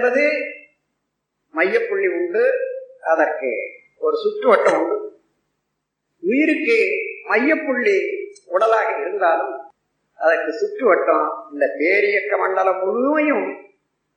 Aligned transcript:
என்பது 0.00 0.24
மையப்புள்ளி 1.54 2.08
உண்டு. 2.18 2.42
அதற்கு 3.10 3.50
ஒரு 4.00 4.16
சுற்றுவட்டம் 4.22 4.78
உண்டு. 4.82 4.96
உயிருக்கு 6.22 6.76
மையப்புள்ளி 7.28 7.96
உடலாக 8.50 8.88
இருந்தாலும் 9.02 9.54
அதற்கு 10.18 10.50
சுற்றுவட்டம் 10.52 11.26
இந்த 11.52 11.66
பேரியக்க 11.78 12.32
மண்டலம் 12.38 12.80
முழுமையும் 12.84 13.46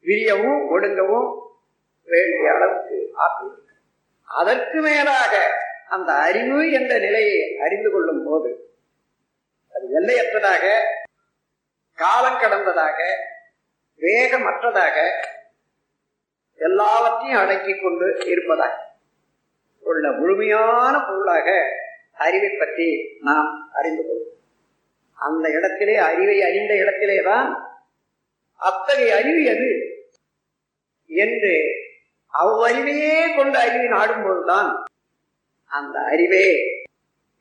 விரியவும் 0.05 0.61
ஒடுங்கவும் 0.73 1.29
வேண்டிய 2.07 2.53
அளவுக்கு 2.53 2.97
ஆற்றல் 3.17 3.53
அதற்கு 4.29 4.79
மேலாக 4.81 5.33
அந்த 5.89 6.11
அறிவு 6.25 6.59
என்ற 6.71 6.93
நிலையை 6.99 7.37
அறிந்து 7.65 7.89
கொள்ளும் 7.91 8.23
போது 8.25 8.51
அது 9.75 9.85
எல்லையற்றதாக 9.99 10.65
காலம் 11.97 12.41
கடந்ததாக 12.41 12.99
வேகமற்றதாக 14.01 14.97
எல்லாவற்றையும் 16.63 17.39
அடக்கி 17.39 17.73
கொண்டு 17.75 18.07
இருப்பதாக 18.25 18.77
உள்ள 19.83 20.11
முழுமையான 20.11 20.93
பொருளாக 21.07 21.47
அறிவை 22.17 22.49
பற்றி 22.49 22.87
நாம் 23.21 23.49
அறிந்து 23.73 24.03
கொள்வோம். 24.03 24.29
அந்த 25.17 25.49
இடத்திலே 25.49 25.95
அறிவை 26.09 26.37
அறிந்த 26.41 26.73
இடத்திலே 26.75 27.21
தான் 27.21 27.49
அத்தகைய 28.59 29.15
அறிவு 29.15 29.43
எது? 29.43 29.69
என்று 31.09 31.53
அவ்வறிவையே 32.33 33.35
கொண்டு 33.35 33.57
அறிவை 33.57 33.87
நாடும்போதுதான் 33.87 34.69
அந்த 35.71 35.99
அறிவே 36.11 36.45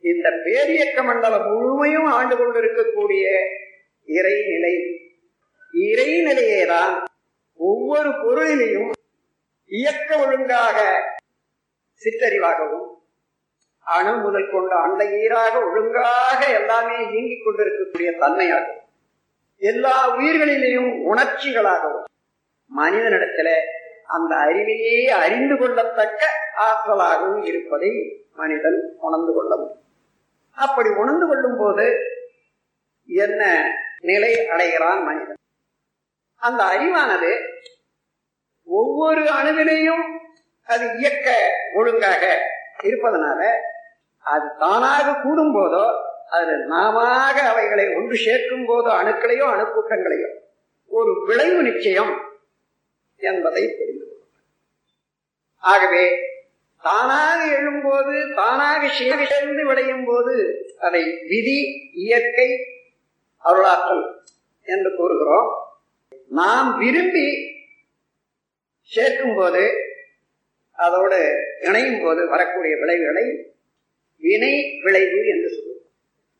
இந்த 0.03 0.29
பேரியக்க 0.45 1.03
மண்டலம் 1.03 1.47
முழுமையும் 1.51 2.09
ஆண்டு 2.11 2.37
கொண்டிருக்கக்கூடிய 2.37 3.25
இறைநிலை. 4.07 4.73
இறைநிலையே 5.73 6.61
தான் 6.67 6.93
ஒவ்வொரு 7.59 8.09
பொருளிலையும் 8.23 8.91
இயக்க 9.71 10.09
ஒழுங்காக 10.17 10.77
சிற்றறிவாகவும் 12.01 12.87
அணு 13.87 14.11
முதல் 14.17 14.51
கொண்டு 14.51 14.75
அண்டை 14.75 15.07
ஈராக 15.21 15.55
ஒழுங்காக 15.59 16.39
எல்லாமே 16.51 16.97
இயங்கிக் 17.05 17.45
கொண்டிருக்கக்கூடிய 17.45 18.11
தன்மையாகும் 18.19 18.79
எல்லா 19.61 19.95
உயிர்களிலேயும் 20.15 20.91
உணர்ச்சிகளாகவும் 21.03 22.07
மனிதனிடத்துல 22.71 23.49
அந்த 24.07 24.35
அறிவையே 24.45 24.95
அறிந்து 25.15 25.55
கொள்ளத்தக்க 25.55 26.21
ஆற்றலாகவும் 26.59 27.43
இருப்பதை 27.45 27.91
மனிதன் 28.35 28.79
உணர்ந்து 28.99 29.33
கொள்ள 29.33 29.51
முடியும். 29.55 29.79
அப்படி 30.57 30.89
உணர்ந்து 30.89 31.27
கொள்ளும் 31.27 31.57
போது 31.57 31.85
என்ன 33.09 33.41
நிலை 34.01 34.47
அடைகிறான் 34.47 35.03
மனிதன்? 35.03 35.39
அந்த 36.41 36.63
அறிவானது 36.63 37.31
ஒவ்வொரு 38.65 39.21
அணுவினையும் 39.21 40.21
அது 40.63 40.99
இயக்க 40.99 41.51
ஒழுங்காக 41.73 42.41
இருப்பதனால 42.83 43.49
அது 44.19 44.49
தானாக 44.59 45.21
கூடும் 45.21 45.55
போதோ 45.55 45.95
அது 46.29 46.57
நாம 46.57 47.01
அவைகளை 47.33 47.93
ஒன்று 47.95 48.17
சேர்க்கும் 48.17 48.67
போதோ 48.67 48.91
அணுக்களையோ 49.01 49.45
அணுக்கூட்டங்களையோ 49.45 50.27
ஒரு 50.87 51.23
விளைவு 51.25 51.61
நிச்சயம் 51.61 52.31
என்பதை 53.15 53.75
தெரிந்து 53.77 54.17
ஆகவே 55.57 56.31
தானாக 56.77 57.45
எழும்போது 57.45 58.33
தானாக 58.35 58.87
சேர்ந்து 58.87 59.65
விளையும் 59.65 60.05
போது 60.05 60.65
அதை 60.79 61.19
விதி 61.27 61.91
இயற்கை 61.93 62.49
அருளாற்றல் 63.43 64.21
என்று 64.63 64.95
கூறுகிறோம். 64.95 65.71
நாம் 66.27 66.77
விரும்பி 66.77 67.52
சேர்க்கும் 68.83 69.35
போது 69.35 69.71
அதோடு 70.71 71.33
இணையும் 71.61 72.03
போது 72.03 72.29
வரக்கூடிய 72.29 72.77
விளைவுகளை 72.77 73.51
வினை 74.17 74.79
விளைவு 74.83 75.27
என்று 75.27 75.49
சொல்லுவோம். 75.49 75.85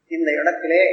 இந்த 0.07 0.31
இடத்திலே 0.31 0.85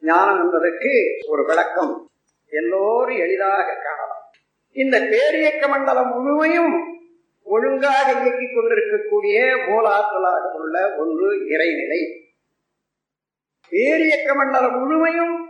ஞானம் 0.00 0.40
என்பதற்கு 0.44 1.20
ஒரு 1.26 1.46
விளக்கம் 1.46 2.10
எல்லோரும் 2.48 3.16
எளிதாக 3.16 3.74
காணலாம். 3.74 4.32
இந்த 4.72 4.98
பேரியக்க 4.98 5.68
மண்டலம் 5.68 6.12
முழுமையும் 6.12 6.98
ஒழுங்காக 7.42 8.12
இயக்கிக் 8.12 8.54
கொண்டிருக்கக்கூடிய 8.54 9.54
மூலாற்றலாக 9.54 10.52
உள்ள 10.52 10.94
ஒன்று 10.96 11.46
இறைநிலை. 11.48 12.22
பேரியக்க 13.70 14.34
மண்டலம் 14.34 14.78
முழுமையும் 14.78 15.48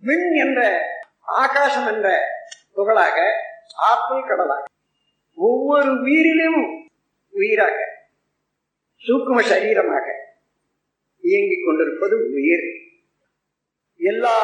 மின் 0.00 0.32
என்ற 0.32 0.86
ஆகாசம் 1.24 1.94
என்ற 1.94 2.20
புகழாக 2.74 3.46
ஆற்றல் 3.76 4.26
கடலாக 4.26 4.64
ஒவ்வொரு 5.34 6.02
உயிரிலும் 6.02 6.60
உயிராக 7.34 7.78
சூக்கும 9.02 9.40
சரீரமாக 9.42 10.06
இயங்கிக் 11.24 11.64
கொண்டிருப்பது 11.66 12.16
உயிர். 12.30 12.66
எல்லா 14.00 14.36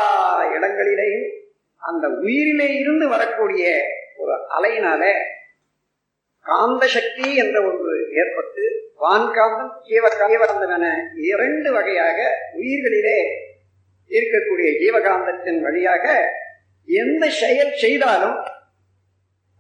இடங்களிலேயும் 0.53 1.29
அந்த 1.77 2.09
உயிரிலே 2.09 2.77
இருந்து 2.77 3.09
வரக்கூடிய 3.09 3.65
ஒரு 4.17 4.35
அலையினால 4.59 5.03
காந்த 6.47 6.87
சக்தி 6.87 7.35
என்ற 7.35 7.63
ஒன்று 7.63 8.11
ஏற்பட்டு 8.13 8.65
வான்காந்தம் 8.97 9.73
ஜீவகாந்தம் 9.83 10.73
என 10.73 10.87
இரண்டு 11.15 11.73
வகையாக 11.73 12.19
உயிர்களிலே 12.55 13.19
இருக்கக்கூடிய 14.11 14.69
ஜீவகாந்தத்தின் 14.79 15.61
வழியாக 15.61 16.05
எந்த 16.89 17.31
செயல் 17.31 17.73
செய்தாலும் 17.75 18.37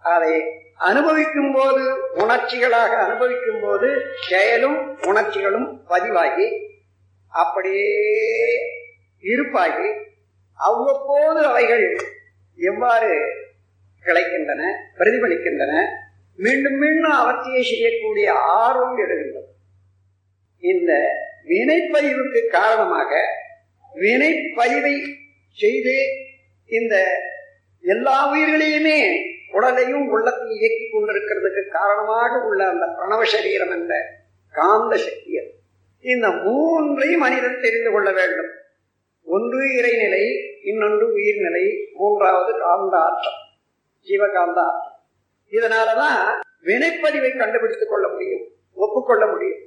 அதை 0.04 0.32
அனுபவிக்கும் 0.76 1.52
போது 1.52 1.82
உணர்ச்சிகளாக 2.14 2.92
அனுபவிக்கும் 2.96 3.60
போது 3.60 3.88
செயலும் 4.28 4.78
உணர்ச்சிகளும் 5.02 5.68
பதிவாகி 5.86 6.46
அப்படியே 7.32 7.90
இருப்பாகி 9.24 9.88
அவ்வப்போது 10.58 11.40
அவைகள் 11.46 11.86
எவ்வாறு 12.58 13.10
கிளைக்கின்றன 14.04 14.62
பிரதிபலிக்கின்றன 14.98 15.72
மீண்டும் 16.38 16.78
மீண்டும் 16.78 17.12
அவற்றையே 17.12 17.62
செய்யக்கூடிய 17.62 18.26
ஆர்வம் 18.34 18.98
எழுகின்றது. 18.98 19.48
இந்த 20.62 20.92
வினைப்பதிவுக்கு 21.46 22.40
காரணமாக 22.48 23.10
வினைப்பதிவை 23.92 24.94
செய்து 25.56 25.96
இந்த 26.68 26.94
எல்லா 27.84 28.16
உயிர்களையுமே 28.32 28.98
உடலையும் 29.54 30.06
உள்ளத்தை 30.10 30.48
இயக்கி 30.56 30.86
கொண்டிருக்கிறதுக்கு 30.86 31.62
காரணமாக 31.74 32.32
உள்ள 32.46 32.60
அந்த 32.68 32.86
பிரணவ 32.94 33.22
சரீரம் 33.32 33.72
என்ற 33.72 33.92
காந்த 34.54 34.94
சக்தி 34.98 35.32
அது. 35.40 35.50
இந்த 36.04 36.26
மூன்றையும் 36.44 37.22
மனிதன் 37.22 37.62
தெரிந்து 37.62 37.90
கொள்ள 37.90 38.08
வேண்டும் 38.12 38.50
ஒன்று 39.26 39.62
இறைநிலை 39.76 40.24
இன்னொன்று 40.62 41.06
உயிர்நிலை 41.14 41.64
மூன்றாவது 41.94 42.52
காந்த 42.62 42.94
ஆற்றல் 43.04 43.38
ஜீவகாந்த 44.06 44.58
ஆற்றல் 44.66 44.90
இதனாலதான் 45.52 46.18
வினைப்பதிவை 46.66 47.30
கண்டுபிடித்துக் 47.34 47.92
கொள்ள 47.92 48.06
முடியும் 48.08 48.44
ஒப்புக்கொள்ள 48.76 49.24
முடியும் 49.26 49.62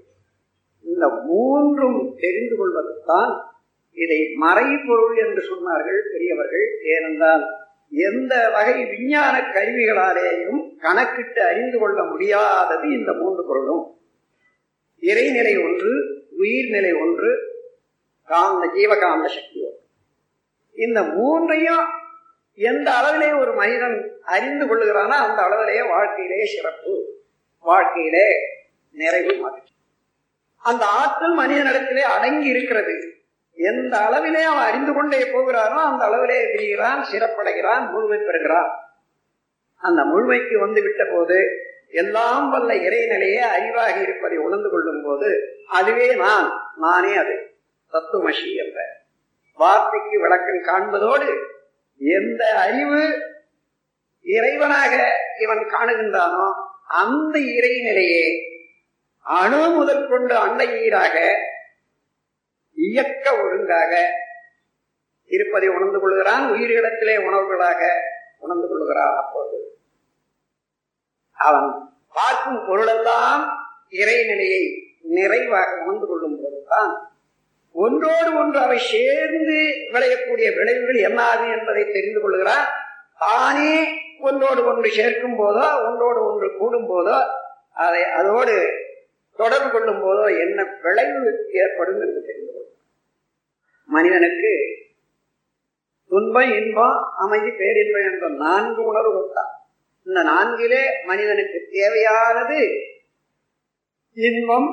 இந்த 0.86 1.06
மூன்றும் 1.26 2.00
தெரிந்து 2.20 2.56
கொள்வதுதான் 2.56 3.32
இதை 3.98 4.20
மறைபொருள் 4.38 5.16
என்று 5.24 5.42
சொன்னார்கள் 5.50 6.00
பெரியவர்கள் 6.12 6.66
ஏனென்றால் 6.92 7.44
எந்த 7.90 8.50
வகை 8.50 8.86
விஞ்ஞான 8.86 9.40
கருவிகளாலேயும் 9.40 10.78
கணக்கிட்டு 10.78 11.44
அறிந்து 11.44 11.80
கொள்ள 11.80 12.04
முடியாதது 12.04 12.90
இந்த 12.90 13.14
மூன்று 13.14 13.46
பொருளும். 13.48 14.00
இறைநிலை 15.02 15.64
ஒன்று 15.64 16.22
உயிர்நிலை 16.32 16.94
ஒன்று 16.94 17.38
காந்த 18.24 18.70
ஜீவகாந்த 18.74 19.26
சக்தி 19.26 19.64
ஒன்று. 19.64 19.80
இந்த 20.72 21.04
மூன்றையும் 21.04 21.86
எந்த 22.54 22.92
அளவிலே 22.92 23.40
ஒரு 23.40 23.54
மனிதன் 23.54 24.20
அறிந்து 24.22 24.66
கொள்ளுகிறானோ 24.66 25.08
அந்த 25.08 25.42
அளவிலே 25.42 25.88
வாழ்க்கையிலே 25.88 26.46
சிறப்பு 26.46 27.22
வாழ்க்கையிலே 27.60 28.28
நிறைவு 28.92 29.36
மகிழ்ச்சி. 29.36 29.74
அந்த 30.58 30.86
ஆற்றல் 30.86 31.38
மனிதனிடத்திலே 31.40 32.00
அடங்கி 32.00 32.48
இருக்கிறது. 32.48 33.17
எந்த 33.58 33.98
அளவிலே 33.98 34.42
அவன் 34.44 34.64
அறிந்து 34.64 34.94
கொண்டே 34.94 35.24
போகிறானோ 35.24 35.80
அந்த 35.90 36.06
அளவிலே 36.06 36.52
விரிகிறான் 36.52 37.04
சிறப்படைகிறான் 37.12 37.92
முழுமை 37.92 38.18
பெறுகிறான். 38.18 38.72
அந்த 39.76 40.04
முழுமைக்கு 40.04 40.60
வந்து 40.60 40.82
விட்ட 40.82 41.06
போது 41.12 41.48
எல்லாம் 41.92 42.50
வல்ல 42.50 42.74
இறைநிலையே 42.74 43.44
அறிவாக 43.58 44.02
இருப்பதை 44.02 44.38
உணர்ந்து 44.38 44.70
கொள்ளும் 44.70 45.04
போது 45.06 45.60
அதுவே 45.68 46.16
நான் 46.16 46.74
நானே 46.78 47.16
அது. 47.16 47.36
தத்துவமசி 47.92 48.56
என்ற. 48.56 48.80
வார்த்தைக்கு 49.54 50.20
விளக்கம் 50.20 50.64
காண்பதோடு 50.64 51.38
எந்த 52.00 52.60
அறிவு 52.60 53.20
இறைவனாக 54.24 54.94
இவன் 55.40 55.60
காணுகின்றானோ 55.60 56.54
அந்த 56.88 57.40
இறைநிலையே 57.40 58.26
அணு 59.20 59.70
முதல் 59.70 60.10
கொண்டு 60.10 60.36
அண்டை 60.36 60.82
ஈராக 60.84 61.46
இயக்க 62.88 63.26
ஒழுங்காக 63.44 63.92
இருப்பதை 65.32 65.68
உணர்ந்து 65.68 66.00
கொள்கிறான் 66.00 66.46
உயிரிடத்திலே 66.52 67.16
உணர்வுகளாக 67.20 67.82
உணர்ந்து 68.38 68.68
கொள்கிறான் 68.68 69.16
அப்போது 69.16 69.58
அவன் 71.38 71.70
பார்க்கும் 72.12 72.62
பொருளெல்லாம் 72.68 73.44
இறைநிலையை 73.92 74.64
நிறைவாக 75.10 75.70
உணர்ந்து 75.82 76.08
கொள்ளும் 76.08 76.40
போதுதான் 76.42 76.94
ஒன்றோடு 77.76 78.30
ஒன்று 78.38 78.60
அவை 78.60 78.78
சேர்ந்து 78.86 79.58
விளையக்கூடிய 79.92 80.48
விளைவுகள் 80.56 81.00
என்னாது 81.00 81.46
என்பதை 81.52 81.84
தெரிந்து 81.88 82.20
கொள்கிறான். 82.22 82.66
தானே 83.16 83.74
ஒன்றோடு 84.20 84.62
ஒன்று 84.66 84.90
சேர்க்கும் 84.92 85.38
போதோ 85.40 85.66
ஒன்றோடு 85.86 86.20
ஒன்று 86.26 86.48
கூடும் 86.58 86.90
போதோ 86.90 87.18
அதை 87.78 88.04
அதோடு 88.20 88.56
தொடர்பு 89.40 89.70
கொள்ளும் 89.70 90.02
போதோ 90.04 90.26
என்ன 90.40 90.60
விளைவு 90.82 91.32
ஏற்படும் 91.62 92.02
என்று 92.02 92.22
தெரிந்து 92.22 92.57
மனிதனுக்கு 93.90 94.52
துன்பம் 96.12 96.52
இன்பம் 96.60 96.98
அமைதி 97.24 97.52
பேரின்பம் 97.62 98.08
என்ற 98.10 98.28
நான்கு 98.44 98.82
உணர்வு 98.84 99.12
கொடுத்தான் 99.14 99.54
இந்த 100.08 100.20
நான்கிலே 100.32 100.84
மனிதனுக்கு 101.06 101.60
தேவையானது 101.72 102.60
இன்பம் 104.18 104.70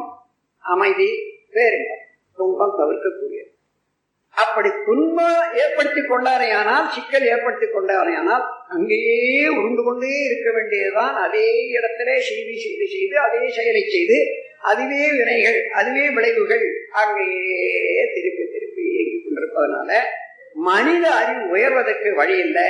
அமைதி 0.64 1.08
பேரின்பம் 1.50 2.02
துன்பம் 2.38 2.76
தவிர்க்கக்கூடியது. 2.78 3.50
அப்படி 4.36 4.70
துன்பம் 4.86 5.42
ஏற்படுத்தி 5.62 6.02
கொண்டாரையானால் 6.02 6.86
சிக்கல் 6.94 7.26
ஏற்படுத்தி 7.32 7.66
கொண்டாரையானால் 7.66 8.44
அங்கேயே 8.68 9.42
உருண்டு 9.58 9.82
கொண்டே 9.82 10.14
இருக்க 10.28 10.48
வேண்டியதுதான். 10.56 11.14
அதே 11.26 11.44
இடத்திலே 11.76 12.16
செய்தி 12.28 12.56
செய்து 12.64 12.86
செய்து 12.94 13.16
அதே 13.26 13.42
செயலை 13.58 13.84
செய்து 13.88 14.18
அதுவே 14.70 15.02
வினைகள் 15.18 15.58
அதுவே 15.78 16.04
விளைவுகள் 16.16 16.66
அங்கேயே 17.00 17.60
திருப்பி 18.14 18.43
இருப்பதனால 19.64 20.02
மனித 20.54 21.14
அறிவு 21.14 21.56
உயர்வதற்கு 21.56 22.14
வழி 22.14 22.38
இல்லை. 22.38 22.64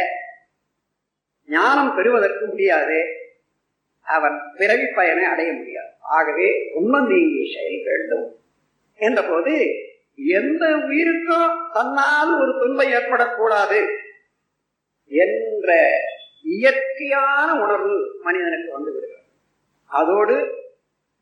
ஞானம் 1.46 1.94
பெறுவதற்கு 1.94 2.46
முடியாது. 2.46 3.04
அவன் 4.00 4.40
பிறவி 4.56 4.86
பயனை 4.86 5.24
அடைய 5.24 5.52
முடியாது. 5.52 5.92
ஆகவே 6.00 6.72
உண்மம் 6.74 7.06
நீங்கிய 7.06 7.58
செயல் 7.58 7.82
வேண்டும். 7.84 8.36
என்ற 8.94 9.22
போது 9.22 9.74
எந்த 10.16 10.76
உயிருக்கும் 10.76 11.70
தன்னால் 11.72 12.40
ஒரு 12.40 12.58
துன்பம் 12.58 12.90
ஏற்படக்கூடாது 12.90 13.96
என்ற 15.06 15.90
இயற்கையான 16.42 17.62
உணர்வு 17.62 18.20
மனிதனுக்கு 18.22 18.72
வந்து 18.72 18.92
விடுகிறது. 18.92 19.26
அதோடு 19.86 20.54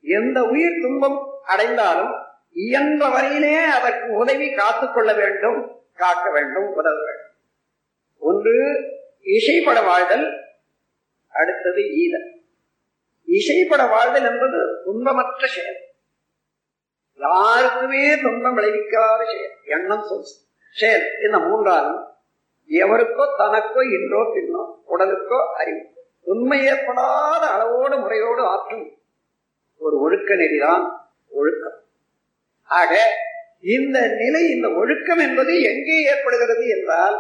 எந்த 0.01 0.43
உயிர் 0.43 0.81
துன்பம் 0.81 1.41
அடைந்தாலும் 1.45 2.22
இயன்ற 2.53 3.09
வரையிலே 3.09 3.65
அதற்கு 3.65 4.13
உதவி 4.13 4.55
காத்துக்கொள்ள 4.55 5.15
வேண்டும் 5.15 5.81
காக்க 5.95 6.31
வேண்டும் 6.31 6.75
உதவ 6.75 6.97
வேண்டும். 7.05 7.35
ஒன்று 8.19 8.55
இசைப்பட 9.23 9.83
வாழ்தல் 9.83 10.33
அடுத்தது 11.29 11.81
ஈதல் 11.81 12.41
இசைப்பட 13.25 13.87
வாழ்தல் 13.87 14.25
என்பது 14.25 14.83
துன்பமற்ற 14.85 15.47
செயல். 15.47 15.81
யாருக்குமே 17.15 18.21
துன்பம் 18.21 18.57
விளைவிக்காத 18.57 19.25
செயல். 19.25 19.51
எண்ணம் 19.65 20.03
சொல் 20.03 20.25
செயல். 20.71 21.07
இந்த 21.25 21.39
மூன்றாலும் 21.39 22.11
எவருக்கோ 22.69 23.25
தனக்கோ 23.39 23.81
இன்றோ 23.83 24.23
பின்னோ 24.35 24.75
உடலுக்கோ 24.89 25.53
அறிவு. 25.57 25.87
உண்மை 26.21 26.65
ஏற்படாத 26.65 27.47
அளவோடு 27.47 27.99
முறையோடு 27.99 28.43
ஆற்றும் 28.47 28.91
ஒரு 29.77 30.01
ஒழுக்க 30.01 30.35
நெறிதான் 30.35 30.99
ஒழுக்கம். 31.29 31.82
ஆக 32.65 32.93
இந்த 33.61 33.99
நிலை 34.21 34.43
இந்த 34.49 34.69
ஒழுக்கம் 34.69 35.19
என்பது 35.19 35.63
எங்கே 35.63 35.97
ஏற்படுகிறது 36.03 36.69
என்றால் 36.69 37.17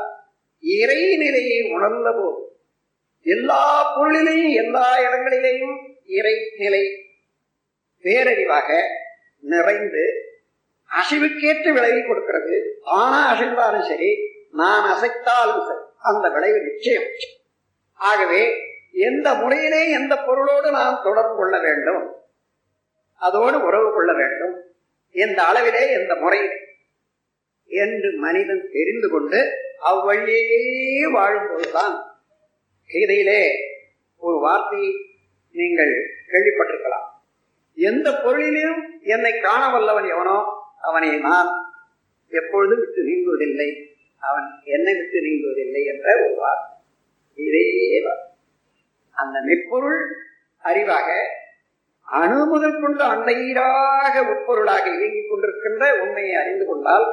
இறை 0.63 1.17
நிலையை 1.17 1.71
உணர்ந்த 1.73 2.11
போது 2.13 2.41
எல்லா 3.23 3.95
பொருளிலையும் 3.97 4.55
எல்லா 4.55 4.99
இடங்களிலேயும் 5.01 5.77
இறை 6.05 6.35
நிலை 6.59 6.83
பேரறிவாக 8.05 8.69
நிறைந்து 9.39 10.05
அசைவுக்கேற்று 10.91 11.73
விளைவை 11.73 12.03
கொடுக்கிறது. 12.03 12.57
ஆனா 12.83 13.35
அசைந்தாலும் 13.35 13.83
சரி 13.83 14.11
நான் 14.51 14.87
அசைத்தாலும் 14.95 15.63
சரி 15.67 15.81
அந்த 15.99 16.29
விளைவு 16.29 16.59
நிச்சயம். 16.61 17.09
ஆகவே 17.95 18.43
எந்த 18.91 19.35
முறையிலே 19.35 19.91
எந்த 19.91 20.17
பொருளோடு 20.17 20.71
நாம் 20.71 21.03
தொடர்பு 21.03 21.37
கொள்ள 21.37 21.59
வேண்டும் 21.59 22.03
அதோடு 23.17 23.63
உறவு 23.63 23.93
கொள்ள 23.93 24.13
வேண்டும். 24.13 24.72
எந்த 25.13 25.43
அளவிலே 25.43 26.01
எந்த 26.01 26.15
முறையிலே. 26.15 26.55
என்று 27.67 28.17
மனிதன் 28.17 28.69
தெரிந்து 28.73 29.09
கொண்டு 29.09 29.51
அவ்வழியே 29.79 31.05
வாழும்போதுதான் 31.15 31.95
கீதையிலே 32.89 33.51
ஒரு 34.17 34.39
வார்த்தை 34.41 34.93
நீங்கள் 35.53 35.95
கேள்விப்பட்டிருக்கலாம். 36.29 37.09
எந்த 37.75 38.21
பொருளிலும் 38.23 39.01
என்னை 39.03 39.41
காண 39.41 39.73
வல்லவன் 39.73 40.09
எவனோ 40.09 40.45
அவனை 40.81 41.19
நான் 41.19 41.51
எப்பொழுதும் 42.29 42.79
விட்டு 42.79 43.03
நீங்குவதில்லை. 43.03 43.95
அவன் 44.19 44.49
என்னை 44.65 44.95
விட்டு 44.95 45.19
நீங்குவதில்லை 45.21 45.85
என்ற 45.87 46.25
ஒரு 46.25 46.35
வார்த்தை. 46.35 46.77
இதே 47.35 48.03
அந்த 49.13 49.41
மெப்பொருள் 49.41 50.17
அறிவாக 50.63 51.09
அணு 52.13 52.47
முதல் 52.47 52.81
கொண்டு 52.81 53.05
அண்டையீடாக 53.05 54.15
உட்பொருளாக 54.23 54.87
இயங்கிக் 54.97 55.31
கொண்டிருக்கின்ற 55.31 55.85
உண்மையை 56.01 56.35
அறிந்து 56.35 56.65
கொண்டால் 56.67 57.07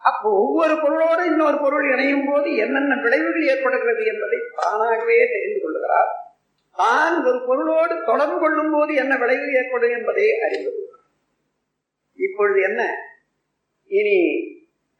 அப்போ 0.00 0.28
ஒவ்வொரு 0.30 0.74
பொருளோடு 0.80 1.24
இன்னொரு 1.24 1.58
பொருள் 1.58 1.92
இணையும் 1.92 2.26
போது 2.26 2.56
என்னென்ன 2.56 2.94
விளைவுகள் 3.02 3.42
ஏற்படுகிறது 3.42 4.04
என்பதை 4.04 4.38
தானாகவே 4.54 5.18
தெரிந்து 5.32 5.60
கொள்கிறார். 5.60 6.10
தான் 6.76 7.24
ஒரு 7.24 7.38
பொருளோடு 7.46 8.04
தொடர்பு 8.04 8.40
கொள்ளும் 8.40 8.72
போது 8.72 8.94
என்ன 8.94 9.16
விளைவு 9.16 9.52
ஏற்படும் 9.52 9.90
என்பதை 9.90 10.40
அறிந்து 10.40 10.70
கொள்கிறார். 10.70 11.04
இப்பொழுது 12.18 12.60
என்ன? 12.62 12.82
இனி 13.90 14.18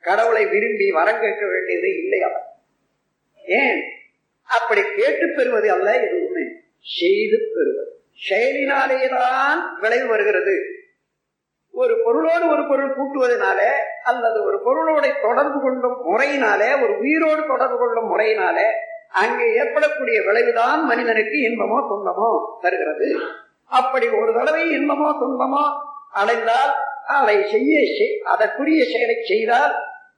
கடவுளை 0.04 0.46
விரும்பி 0.46 0.90
வரம் 0.90 1.20
கேட்க 1.20 1.46
வேண்டியது 1.46 1.88
இல்லை 1.98 2.20
அவர் 2.20 2.46
ஏன்? 3.44 3.80
அப்படி 4.48 4.82
கேட்டு 4.82 5.26
பெறுவது 5.36 5.70
அல்ல 5.72 6.00
எதுவுமே 6.00 6.44
செய்து 6.98 7.38
பெறுவது. 7.38 7.91
செயலினாலேதான் 8.18 9.60
விளைவு 9.80 10.06
வருகிறது. 10.06 10.54
ஒரு 11.74 11.94
பொருளோடு 12.04 12.50
ஒரு 12.50 12.68
பொருள் 12.68 12.96
கூட்டுவதனாலே 12.96 13.70
அல்லது 14.02 14.38
ஒரு 14.44 14.58
பொருளோட 14.66 15.04
தொடர்பு 15.22 15.60
கொள்ளும் 15.60 15.96
முறையினாலே 16.04 16.70
ஒரு 16.82 16.98
உயிரோடு 16.98 17.46
தொடர்பு 17.46 17.78
கொள்ளும் 17.78 18.08
முறையினாலே 18.08 18.66
அங்கே 19.12 19.46
ஏற்படக்கூடிய 19.54 20.22
விளைவுதான் 20.22 20.82
மனிதனுக்கு 20.84 21.38
இன்பமோ 21.48 21.78
துன்பமோ 21.90 22.30
தருகிறது. 22.60 23.08
அப்படி 23.70 24.08
ஒரு 24.08 24.32
தடவை 24.34 24.62
இன்பமோ 24.70 25.08
துன்பமோ 25.22 25.64
அடைந்தால் 26.12 26.72
அதை 27.06 27.36
செய்ய 27.44 27.80
அதற்குரிய 28.24 28.84
செயலை 28.84 29.16
செய்தால் 29.24 29.74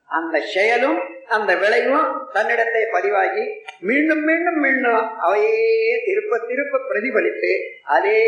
அந்த 0.07 0.41
செயலும் 0.41 1.01
அந்த 1.29 1.57
விளைவும் 1.57 2.31
தன்னிடத்தை 2.33 2.83
பதிவாகி 2.93 3.45
மீண்டும் 3.81 4.23
மீண்டும் 4.25 4.61
மீண்டும் 4.61 5.11
அவையே 5.19 6.03
திருப்ப 6.05 6.39
திருப்ப 6.39 6.81
பிரதிபலித்து 6.89 7.53
அதே 7.83 8.19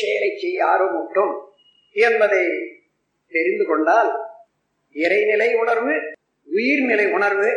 செயலை 0.00 0.38
செய்ய 0.38 0.64
ஆர்வமூட்டும் 0.64 1.32
என்பதை 1.90 2.44
தெரிந்து 3.28 3.66
கொண்டால் 3.66 4.10
இறைநிலை 4.94 5.54
உணர்வு 5.54 5.94
உயிர்நிலை 6.48 7.12
உணர்வு 7.12 7.50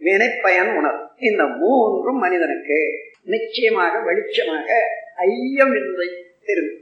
வினைப்பயன் 0.00 0.76
உணர்வு. 0.76 1.04
இந்த 1.18 1.44
மூன்றும் 1.44 2.18
மனிதனுக்கு 2.18 2.78
நிச்சயமாக 3.24 3.98
வெளிச்சமாக 3.98 4.68
ஐயம் 5.16 5.74
என்பதை 5.74 6.08
தெரிந்து 6.44 6.76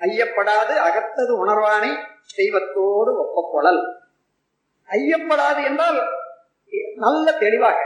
ஐயப்படாது 0.00 0.74
அகத்தது 0.88 1.32
உணர்வானை 1.44 1.90
செய்வத்தோடு 2.24 3.12
ஒப்பக்கொள்ளல். 3.18 3.99
ஐயப்படாது 4.90 5.60
என்றால் 5.64 6.00
நல்ல 6.96 7.32
தெளிவாக. 7.32 7.78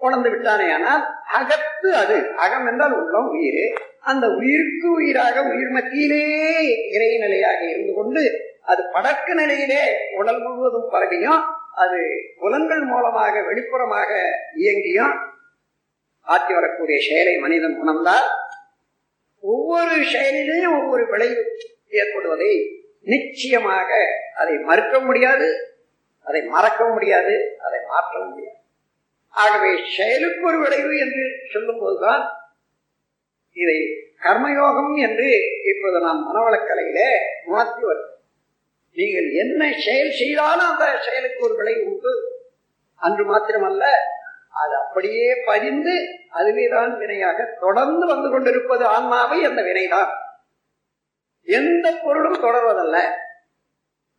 உணர்ந்து 0.00 0.30
விட்டானே 0.30 0.66
ஆனால் 0.70 1.04
அகத்து 1.32 1.96
அது. 1.96 2.16
அகம் 2.36 2.66
என்றால் 2.66 2.92
உள்ளம் 2.92 3.28
உயிர். 3.28 3.62
அந்த 4.00 4.26
உயிருக்கு 4.28 4.88
உயிராக 4.92 5.42
உயிர் 5.42 5.70
மத்தியிலே 5.70 6.24
இறை 6.90 7.18
நிலையாக 7.18 7.60
இருந்து 7.68 7.92
கொண்டு 7.94 8.22
அது 8.62 8.82
படக்கு 8.92 9.32
நிலையிலே 9.34 9.82
உடல் 10.16 10.42
முழுவதும் 10.42 10.90
பரவியும் 10.90 11.42
அது 11.74 11.98
புலன்கள் 12.38 12.82
மூலமாக 12.82 13.40
வெளிப்புறமாக 13.40 14.10
இயங்கியும் 14.54 15.14
ஆற்றி 16.26 16.52
வரக்கூடிய 16.54 16.98
செயலை 17.08 17.34
மனிதன் 17.38 17.76
உணர்ந்தால் 17.78 18.28
ஒவ்வொரு 19.42 19.96
செயலிலேயும் 20.12 20.76
ஒவ்வொரு 20.80 21.04
விளைவு 21.06 21.42
ஏற்படுவதை 21.90 22.52
நிச்சயமாக 23.02 23.90
அதை 24.34 24.54
மறுக்க 24.58 25.00
முடியாது. 25.00 25.48
அதை 26.26 26.42
மறக்கவும் 26.42 26.92
முடியாது 26.92 27.58
அதை 27.64 27.78
மாற்றவும் 27.88 28.28
முடியாது. 28.28 28.56
ஆகவே 29.28 29.84
செயலுக்கு 29.96 30.46
ஒரு 30.46 30.58
விளைவு 30.58 30.98
என்று 30.98 31.24
சொல்லும் 31.52 31.78
போதுதான் 31.80 32.24
இதை 33.52 33.78
கர்மயோகம் 34.20 34.94
என்று 34.96 35.28
இப்போது 35.64 36.04
நாம் 36.04 36.22
மனவளக்கலையில 36.26 37.00
உணர்த்தி 37.44 37.82
வருகிறோம். 37.82 38.14
நீங்கள் 38.92 39.30
என்ன 39.30 39.72
செயல் 39.78 40.10
செய்தாலும் 40.10 40.66
அந்த 40.66 40.98
செயலுக்கு 41.00 41.44
ஒரு 41.44 41.56
விளைவு 41.56 41.84
உண்டு. 41.84 42.12
அன்று 42.96 43.24
மாத்திரமல்ல 43.24 43.84
அது 44.62 44.74
அப்படியே 44.84 45.42
பதிந்து 45.46 45.94
அதுவேதான் 46.30 46.98
வினையாக 46.98 47.56
தொடர்ந்து 47.60 48.06
வந்து 48.06 48.30
கொண்டிருப்பது 48.30 48.84
ஆன்மாவை 48.84 49.44
அந்த 49.44 49.62
வினைதான். 49.62 50.12
எந்த 51.42 51.98
பொருளும் 52.02 52.42
தொடர்வதல்ல. 52.42 52.96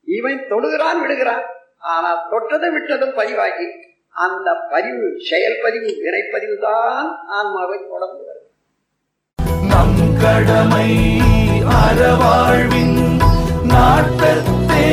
இவன் 0.06 0.46
தொடுகிறான் 0.50 1.00
விடுகிறான். 1.02 1.57
ஆனா 1.80 2.10
தொட்டதும் 2.30 2.74
விட்டதும் 2.76 3.14
பதிவாகி 3.16 3.68
அந்த 4.12 4.54
பதிவு 4.70 5.08
செயல்பதிவு 5.30 5.92
வினைப்பதிவு 6.06 6.58
தான் 6.62 7.10
ஆன்மாவை 7.28 7.78
தொடர்ந்து 7.90 8.24
வருகிறது. 8.24 8.46
நம் 9.72 10.18
கடமை 10.22 10.90
அறவாழ்வின் 11.82 12.98
நாட்டத்தே. 13.74 14.86